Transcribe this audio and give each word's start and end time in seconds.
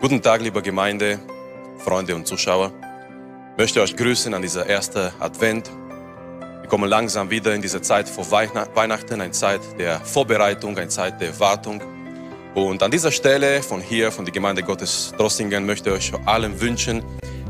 Guten 0.00 0.22
Tag, 0.22 0.40
liebe 0.40 0.62
Gemeinde, 0.62 1.18
Freunde 1.76 2.14
und 2.14 2.26
Zuschauer. 2.26 2.72
Ich 3.52 3.58
möchte 3.58 3.82
euch 3.82 3.94
grüßen 3.94 4.32
an 4.32 4.40
dieser 4.40 4.66
ersten 4.66 5.10
Advent. 5.20 5.70
Wir 6.62 6.68
kommen 6.70 6.88
langsam 6.88 7.28
wieder 7.28 7.54
in 7.54 7.60
diese 7.60 7.82
Zeit 7.82 8.08
vor 8.08 8.30
Weihnachten, 8.30 9.20
eine 9.20 9.30
Zeit 9.32 9.60
der 9.78 10.00
Vorbereitung, 10.00 10.78
eine 10.78 10.88
Zeit 10.88 11.20
der 11.20 11.38
Wartung. 11.38 11.82
Und 12.54 12.82
an 12.82 12.90
dieser 12.90 13.12
Stelle 13.12 13.62
von 13.62 13.82
hier, 13.82 14.10
von 14.10 14.24
der 14.24 14.32
Gemeinde 14.32 14.62
Gottes 14.62 15.12
Drossingen, 15.18 15.66
möchte 15.66 15.90
ich 15.90 16.14
euch 16.14 16.26
allen 16.26 16.58
wünschen, 16.58 17.02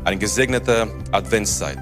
eine 0.03 0.17
gesegnete 0.17 0.89
Adventszeit. 1.13 1.79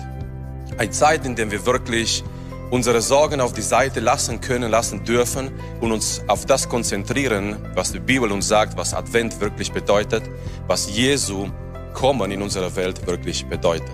Eine 0.77 0.91
Zeit, 0.91 1.25
in 1.25 1.36
der 1.36 1.49
wir 1.49 1.65
wirklich 1.65 2.23
unsere 2.70 3.01
Sorgen 3.01 3.41
auf 3.41 3.54
die 3.54 3.61
Seite 3.61 3.99
lassen 3.99 4.41
können, 4.41 4.69
lassen 4.69 5.04
dürfen 5.04 5.51
und 5.81 5.91
uns 5.91 6.21
auf 6.27 6.45
das 6.45 6.69
konzentrieren, 6.69 7.57
was 7.75 7.91
die 7.91 7.99
Bibel 7.99 8.31
uns 8.31 8.47
sagt, 8.47 8.77
was 8.77 8.93
Advent 8.93 9.39
wirklich 9.41 9.71
bedeutet, 9.71 10.23
was 10.68 10.89
Jesu 10.95 11.50
Kommen 11.93 12.32
in 12.32 12.42
unserer 12.42 12.73
Welt 12.75 13.05
wirklich 13.07 13.45
bedeutet. 13.45 13.92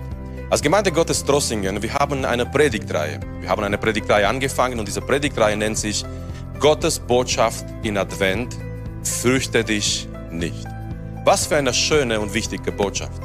Als 0.50 0.62
Gemeinde 0.62 0.92
Gottes 0.92 1.24
Drossingen, 1.24 1.82
wir 1.82 1.94
haben 1.94 2.24
eine 2.26 2.46
Predigtreihe. 2.46 3.20
Wir 3.40 3.50
haben 3.50 3.64
eine 3.64 3.78
Predigtreihe 3.78 4.28
angefangen 4.28 4.78
und 4.78 4.88
diese 4.88 5.02
Predigtreihe 5.02 5.58
nennt 5.58 5.78
sich 5.78 6.06
Gottes 6.60 7.00
Botschaft 7.00 7.66
in 7.84 7.98
Advent, 7.98 8.56
fürchte 9.02 9.64
dich 9.64 10.08
nicht. 10.30 10.68
Was 11.24 11.48
für 11.48 11.56
eine 11.56 11.74
schöne 11.74 12.20
und 12.20 12.34
wichtige 12.34 12.72
Botschaft. 12.72 13.22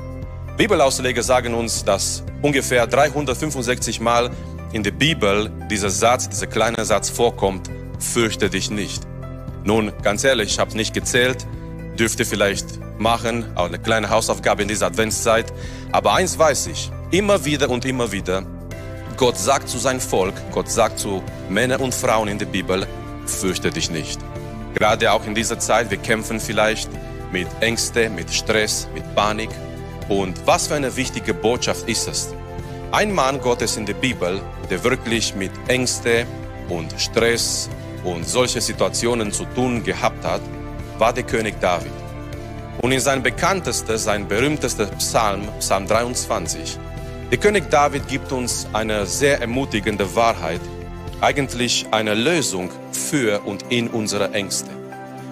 Bibelausleger 0.57 1.23
sagen 1.23 1.53
uns, 1.53 1.85
dass 1.85 2.23
ungefähr 2.41 2.87
365 2.87 4.01
Mal 4.01 4.31
in 4.73 4.83
der 4.83 4.93
Bibel 4.93 5.51
dieser 5.71 5.91
Satz, 5.91 6.29
dieser 6.29 6.47
kleine 6.47 6.85
Satz 6.85 7.11
vorkommt, 7.11 7.71
fürchte 7.99 8.51
dich 8.51 8.71
nicht. 8.71 9.03
Nun, 9.65 9.93
ganz 10.03 10.25
ehrlich, 10.25 10.51
ich 10.51 10.59
habe 10.59 10.77
nicht 10.77 10.95
gezählt, 10.95 11.47
dürfte 11.99 12.25
vielleicht 12.25 12.67
machen, 12.99 13.45
auch 13.57 13.67
eine 13.67 13.79
kleine 13.79 14.11
Hausaufgabe 14.11 14.63
in 14.63 14.69
dieser 14.69 14.87
Adventszeit. 14.87 15.53
Aber 15.93 16.15
eins 16.15 16.39
weiß 16.39 16.69
ich, 16.69 16.91
immer 17.11 17.45
wieder 17.45 17.69
und 17.69 17.85
immer 17.85 18.13
wieder, 18.13 18.45
Gott 19.17 19.37
sagt 19.37 19.69
zu 19.69 19.79
seinem 19.79 20.01
Volk, 20.01 20.35
Gott 20.53 20.71
sagt 20.71 20.99
zu 20.99 21.23
Männern 21.49 21.81
und 21.81 21.95
Frauen 21.95 22.29
in 22.29 22.39
der 22.39 22.47
Bibel, 22.47 22.87
fürchte 23.27 23.71
dich 23.71 23.91
nicht. 23.91 24.19
Gerade 24.75 25.13
auch 25.13 25.27
in 25.27 25.35
dieser 25.35 25.59
Zeit, 25.59 25.91
wir 25.91 25.99
kämpfen 25.99 26.41
vielleicht 26.41 26.89
mit 27.33 27.49
Ängste, 27.61 28.09
mit 28.09 28.33
Stress, 28.33 28.89
mit 28.95 29.15
Panik. 29.15 29.51
Und 30.09 30.47
was 30.47 30.69
für 30.69 30.75
eine 30.75 30.97
wichtige 30.97 31.35
Botschaft 31.35 31.89
ist 31.89 32.09
es, 32.09 32.33
ein 32.93 33.13
Mann 33.13 33.41
Gottes 33.41 33.77
in 33.77 33.87
der 33.87 33.95
Bibel, 33.95 34.41
der 34.69 34.83
wirklich 34.83 35.35
mit 35.37 35.53
Ängste 35.69 36.27
und 36.69 36.93
Stress 36.99 37.71
und 38.03 38.27
solche 38.27 38.61
Situationen 38.61 39.31
zu 39.31 39.45
tun 39.55 39.85
gehabt 39.85 40.25
hat, 40.25 40.41
war 40.99 41.13
der 41.13 41.23
König 41.23 41.61
David. 41.61 41.93
Und 42.83 42.91
in 42.91 42.99
sein 42.99 43.23
bekanntester, 43.23 43.97
sein 43.97 44.27
berühmtester 44.27 44.87
Psalm, 44.87 45.43
Psalm 45.61 45.87
23, 45.87 46.79
der 47.31 47.39
König 47.39 47.71
David 47.71 48.09
gibt 48.09 48.33
uns 48.33 48.67
eine 48.73 49.07
sehr 49.07 49.41
ermutigende 49.41 50.17
Wahrheit, 50.17 50.61
eigentlich 51.21 51.87
eine 51.93 52.15
Lösung 52.15 52.71
für 52.91 53.41
und 53.45 53.67
in 53.69 53.87
unsere 53.87 54.33
Ängste. 54.33 54.71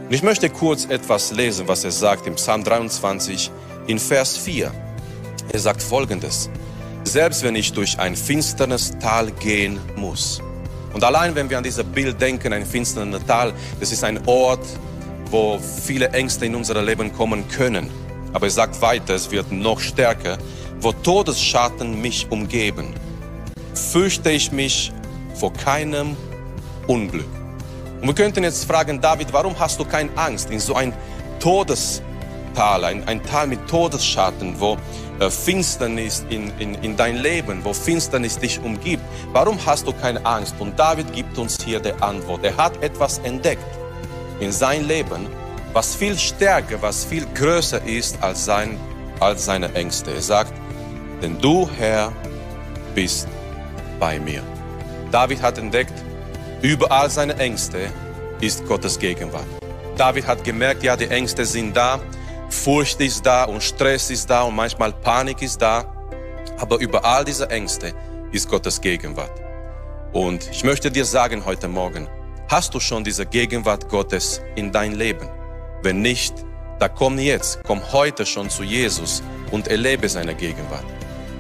Und 0.07 0.15
ich 0.15 0.23
möchte 0.23 0.49
kurz 0.49 0.85
etwas 0.85 1.33
lesen, 1.33 1.67
was 1.67 1.83
er 1.83 1.91
sagt 1.91 2.29
im 2.29 2.37
Psalm 2.37 2.63
23 2.63 3.51
in 3.89 3.99
Vers 3.99 4.37
4. 4.37 4.71
Er 5.53 5.59
sagt 5.59 5.83
folgendes 5.83 6.51
selbst 7.09 7.43
wenn 7.43 7.57
ich 7.57 7.73
durch 7.73 7.99
ein 7.99 8.15
finsternes 8.15 8.97
Tal 9.01 9.31
gehen 9.33 9.81
muss. 9.97 10.41
Und 10.93 11.03
allein 11.05 11.35
wenn 11.35 11.51
wir 11.51 11.59
an 11.59 11.65
dieses 11.65 11.85
Bild 11.85 12.21
denken, 12.21 12.53
ein 12.53 12.67
finsternes 12.67 13.25
Tal, 13.27 13.53
das 13.81 13.93
ist 13.93 14.05
ein 14.05 14.21
Ort, 14.27 14.65
wo 15.31 15.59
viele 15.59 16.11
Ängste 16.11 16.47
in 16.47 16.55
unser 16.55 16.81
Leben 16.83 17.13
kommen 17.13 17.49
können. 17.49 17.91
Aber 18.33 18.47
es 18.47 18.55
sagt 18.55 18.81
weiter, 18.81 19.15
es 19.15 19.31
wird 19.31 19.51
noch 19.51 19.81
stärker, 19.81 20.39
wo 20.81 20.93
Todesschatten 20.93 22.01
mich 22.01 22.31
umgeben, 22.31 22.95
fürchte 23.75 24.31
ich 24.31 24.53
mich 24.53 24.93
vor 25.35 25.53
keinem 25.53 26.17
Unglück. 26.87 27.27
Und 28.01 28.07
wir 28.07 28.15
könnten 28.15 28.45
jetzt 28.45 28.65
fragen, 28.65 29.01
David, 29.01 29.33
warum 29.33 29.59
hast 29.59 29.81
du 29.81 29.85
keine 29.85 30.11
Angst 30.17 30.51
in 30.51 30.61
so 30.61 30.75
ein 30.75 30.93
Todestal, 32.59 32.85
ein, 32.85 33.07
ein 33.07 33.23
Tal 33.23 33.47
mit 33.47 33.69
Todesschatten, 33.69 34.59
wo 34.59 34.77
äh, 35.21 35.31
Finsternis 35.31 36.25
in, 36.29 36.53
in, 36.59 36.75
in 36.83 36.97
dein 36.97 37.17
Leben, 37.17 37.65
wo 37.65 37.73
Finsternis 37.73 38.37
dich 38.37 38.61
umgibt, 38.61 39.03
warum 39.33 39.59
hast 39.65 39.87
du 39.87 39.93
keine 39.93 40.25
Angst? 40.27 40.57
Und 40.59 40.77
David 40.77 41.13
gibt 41.13 41.39
uns 41.39 41.57
hier 41.65 41.79
die 41.79 41.93
Antwort. 42.01 42.45
Er 42.45 42.57
hat 42.57 42.83
etwas 42.83 43.19
entdeckt 43.19 43.63
in 44.41 44.51
sein 44.51 44.89
Leben, 44.89 45.29
was 45.73 45.95
viel 45.95 46.19
stärker, 46.19 46.83
was 46.83 47.05
viel 47.05 47.27
größer 47.33 47.81
ist 47.85 48.21
als, 48.23 48.45
sein, 48.45 48.77
als 49.21 49.45
seine 49.45 49.73
Ängste. 49.75 50.11
Er 50.11 50.23
sagt, 50.23 50.53
denn 51.23 51.41
du, 51.41 51.69
Herr, 51.79 52.13
bist 52.93 53.29
bei 54.01 54.19
mir. 54.19 54.43
David 55.13 55.43
hat 55.43 55.59
entdeckt, 55.59 55.95
überall 56.61 57.09
seine 57.09 57.37
Ängste 57.37 57.91
ist 58.41 58.67
Gottes 58.67 58.99
Gegenwart. 58.99 59.47
David 59.97 60.27
hat 60.27 60.43
gemerkt, 60.43 60.83
ja, 60.83 60.97
die 60.97 61.09
Ängste 61.09 61.45
sind 61.45 61.77
da, 61.77 62.01
Furcht 62.51 63.01
ist 63.01 63.25
da 63.25 63.45
und 63.45 63.63
Stress 63.63 64.11
ist 64.11 64.29
da 64.29 64.43
und 64.43 64.57
manchmal 64.57 64.93
Panik 64.93 65.43
ist 65.43 65.61
da. 65.61 65.85
Aber 66.59 66.79
über 66.79 67.05
all 67.05 67.25
diese 67.25 67.49
Ängste 67.51 67.93
ist 68.33 68.49
Gottes 68.49 68.81
Gegenwart. 68.81 69.33
Und 70.13 70.49
ich 70.51 70.65
möchte 70.65 70.91
dir 70.91 71.05
sagen 71.05 71.45
heute 71.45 71.69
Morgen, 71.69 72.09
hast 72.49 72.75
du 72.75 72.81
schon 72.81 73.05
diese 73.05 73.27
Gegenwart 73.27 73.89
Gottes 73.89 74.41
in 74.57 74.73
dein 74.73 74.93
Leben? 74.93 75.29
Wenn 75.83 76.01
nicht, 76.01 76.35
dann 76.79 76.91
komm 76.95 77.19
jetzt, 77.19 77.61
komm 77.65 77.81
heute 77.93 78.25
schon 78.25 78.49
zu 78.49 78.63
Jesus 78.63 79.23
und 79.51 79.69
erlebe 79.69 80.09
seine 80.09 80.35
Gegenwart. 80.35 80.85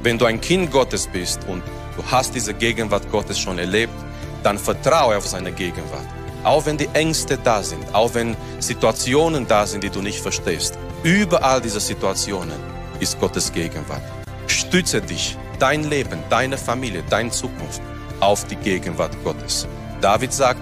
Wenn 0.02 0.18
du 0.18 0.26
ein 0.26 0.40
Kind 0.40 0.70
Gottes 0.70 1.08
bist 1.08 1.40
und 1.48 1.62
du 1.96 2.02
hast 2.10 2.34
diese 2.34 2.54
Gegenwart 2.54 3.10
Gottes 3.10 3.38
schon 3.38 3.58
erlebt, 3.58 3.94
dann 4.42 4.58
vertraue 4.58 5.16
auf 5.16 5.26
seine 5.26 5.52
Gegenwart. 5.52 6.06
Auch 6.44 6.66
wenn 6.66 6.76
die 6.76 6.88
Ängste 6.92 7.36
da 7.38 7.62
sind, 7.62 7.82
auch 7.92 8.14
wenn 8.14 8.36
Situationen 8.60 9.46
da 9.46 9.66
sind, 9.66 9.82
die 9.82 9.90
du 9.90 10.00
nicht 10.00 10.20
verstehst. 10.20 10.78
Überall 11.04 11.60
diese 11.60 11.78
Situationen 11.78 12.58
ist 12.98 13.20
Gottes 13.20 13.52
Gegenwart. 13.52 14.02
Stütze 14.48 15.00
dich, 15.00 15.36
dein 15.60 15.84
Leben, 15.84 16.18
deine 16.28 16.58
Familie, 16.58 17.04
deine 17.08 17.30
Zukunft 17.30 17.80
auf 18.18 18.44
die 18.46 18.56
Gegenwart 18.56 19.12
Gottes. 19.22 19.68
David 20.00 20.32
sagt, 20.32 20.60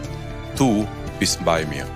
du 0.57 0.87
bist 1.19 1.43
bei 1.43 1.65
mir. 1.65 1.87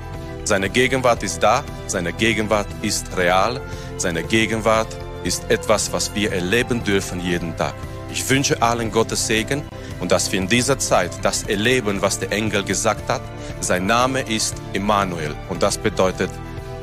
Seine 0.44 0.70
Gegenwart 0.70 1.22
ist 1.22 1.42
da, 1.42 1.62
seine 1.86 2.14
Gegenwart 2.14 2.66
ist 2.80 3.14
real, 3.14 3.60
seine 3.98 4.22
Gegenwart 4.22 4.88
ist 5.22 5.50
etwas, 5.50 5.92
was 5.92 6.14
wir 6.14 6.32
erleben 6.32 6.82
dürfen 6.82 7.20
jeden 7.20 7.54
Tag. 7.58 7.74
Ich 8.10 8.28
wünsche 8.30 8.60
allen 8.62 8.90
Gottes 8.90 9.26
Segen 9.26 9.62
und 10.00 10.12
dass 10.12 10.32
wir 10.32 10.40
in 10.40 10.48
dieser 10.48 10.78
Zeit 10.78 11.10
das 11.22 11.42
erleben, 11.42 12.00
was 12.00 12.18
der 12.18 12.32
Engel 12.32 12.64
gesagt 12.64 13.06
hat. 13.10 13.20
Sein 13.60 13.84
Name 13.84 14.22
ist 14.22 14.54
Emmanuel 14.72 15.36
und 15.50 15.62
das 15.62 15.76
bedeutet 15.76 16.30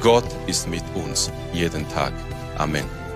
Gott 0.07 0.23
ist 0.47 0.69
mit 0.69 0.83
uns 0.95 1.29
jeden 1.51 1.85
Tag. 1.89 2.13
Amen. 2.57 3.06